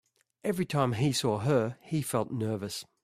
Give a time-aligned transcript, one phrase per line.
[0.43, 2.85] Every time he saw her, he felt nervous.